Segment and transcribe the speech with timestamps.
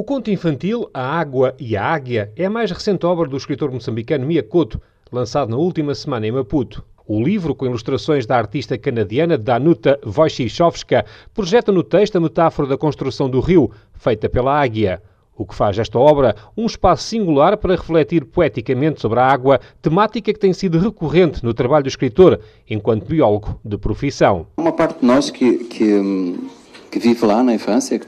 [0.00, 3.70] O conto infantil A Água e a Águia é a mais recente obra do escritor
[3.70, 4.80] moçambicano Mia Couto,
[5.12, 6.82] lançado na última semana em Maputo.
[7.06, 12.78] O livro, com ilustrações da artista canadiana Danuta Wojciechowska, projeta no texto a metáfora da
[12.78, 15.02] construção do rio, feita pela águia.
[15.36, 20.32] O que faz esta obra um espaço singular para refletir poeticamente sobre a água, temática
[20.32, 24.46] que tem sido recorrente no trabalho do escritor, enquanto biólogo de profissão.
[24.56, 26.40] Uma parte de nós que, que,
[26.90, 28.00] que vive lá na infância,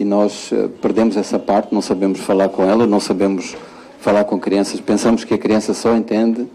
[0.00, 3.54] e nós eh, perdemos essa parte, não sabemos falar com ela, não sabemos
[4.00, 6.46] falar com crianças, pensamos que a criança só entende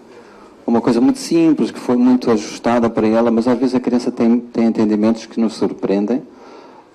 [0.66, 4.12] uma coisa muito simples, que foi muito ajustada para ela, mas às vezes a criança
[4.12, 6.24] tem, tem entendimentos que nos surpreendem.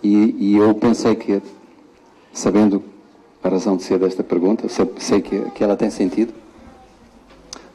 [0.02, 1.40] E, e eu pensei que,
[2.32, 2.82] sabendo
[3.44, 4.66] a razão de ser desta pergunta,
[4.98, 6.34] sei que, que ela tem sentido,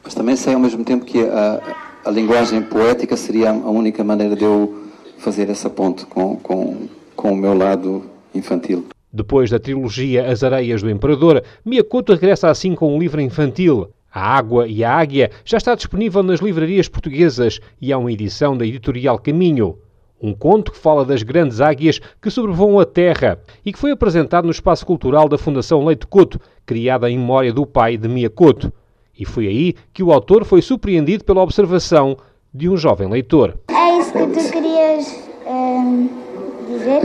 [0.04, 1.62] mas também sei ao mesmo tempo que a,
[2.04, 4.82] a linguagem poética seria a única maneira de eu
[5.16, 6.76] fazer essa ponte com, com,
[7.16, 8.86] com o meu lado infantil.
[9.12, 13.88] Depois da trilogia As Areias do Imperador, Miyakoto regressa assim com um livro infantil.
[14.12, 18.56] A Água e a Águia já está disponível nas livrarias portuguesas e há uma edição
[18.56, 19.78] da editorial Caminho.
[20.20, 24.46] Um conto que fala das grandes águias que sobrevoam a Terra e que foi apresentado
[24.46, 28.72] no Espaço Cultural da Fundação Leite Couto, criada em memória do pai de Miyakoto.
[29.18, 32.16] E foi aí que o autor foi surpreendido pela observação
[32.52, 33.58] de um jovem leitor.
[33.70, 35.25] É isso que tu querias?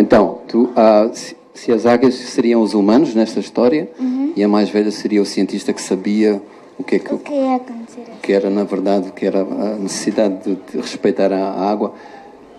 [0.01, 4.33] Então, tu, ah, se, se, as águias seriam os humanos nesta história uhum.
[4.35, 6.41] e a mais velha seria o cientista que sabia
[6.79, 8.05] o que, é que, o que, é acontecer.
[8.19, 11.93] que era, na verdade, o que era a necessidade de, de, respeitar a água.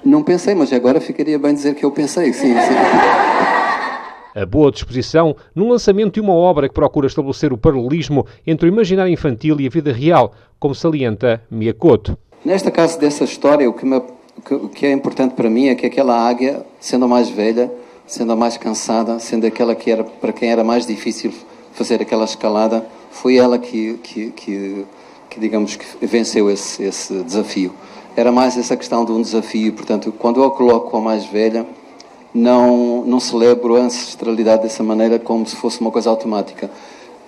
[0.04, 2.54] Não pensei, mas agora ficaria bem dizer que eu pensei, sim, sim.
[4.34, 8.72] A boa disposição no lançamento de uma obra que procura estabelecer o paralelismo entre o
[8.72, 12.16] imaginário infantil e a vida real, como salienta Miyakoto.
[12.42, 14.00] Nesta caso dessa história, o que me
[14.50, 17.72] o que é importante para mim é que aquela águia, sendo a mais velha,
[18.06, 21.32] sendo a mais cansada, sendo aquela que era para quem era mais difícil
[21.72, 24.86] fazer aquela escalada, foi ela que, que, que,
[25.30, 27.72] que digamos, que venceu esse, esse desafio.
[28.16, 31.66] Era mais essa questão de um desafio, portanto, quando eu coloco a mais velha,
[32.34, 36.70] não, não celebro a ancestralidade dessa maneira como se fosse uma coisa automática.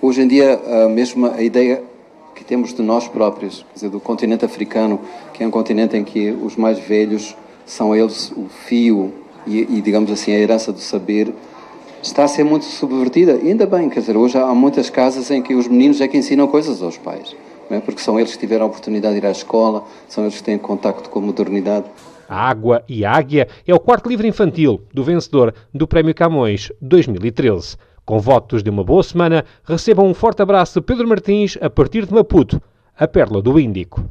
[0.01, 0.59] Hoje em dia,
[0.89, 1.83] mesmo a ideia
[2.35, 4.99] que temos de nós próprios, quer dizer, do continente africano,
[5.33, 7.35] que é um continente em que os mais velhos
[7.65, 9.13] são eles o fio
[9.47, 11.33] e, e digamos assim, a herança do saber,
[12.01, 13.39] está a ser muito subvertida.
[13.41, 16.17] E ainda bem, quer dizer, hoje há muitas casas em que os meninos é que
[16.17, 17.35] ensinam coisas aos pais,
[17.69, 17.79] é?
[17.79, 20.57] porque são eles que tiveram a oportunidade de ir à escola, são eles que têm
[20.57, 21.85] contacto com a modernidade.
[22.27, 26.71] A Água e a Águia é o quarto livro infantil do vencedor do Prémio Camões
[26.81, 27.77] 2013.
[28.05, 32.05] Com votos de uma boa semana, recebam um forte abraço de Pedro Martins a partir
[32.05, 32.61] de Maputo,
[32.95, 34.07] a Perla do Índico.